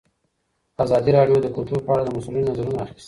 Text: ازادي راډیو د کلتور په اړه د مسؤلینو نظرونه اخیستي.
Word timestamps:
ازادي 0.83 1.11
راډیو 1.17 1.37
د 1.41 1.47
کلتور 1.55 1.79
په 1.85 1.91
اړه 1.93 2.03
د 2.05 2.09
مسؤلینو 2.15 2.47
نظرونه 2.51 2.79
اخیستي. 2.85 2.99